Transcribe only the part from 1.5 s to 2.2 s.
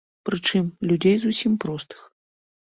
простых.